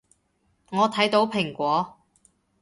[0.71, 1.99] 我睇到蘋果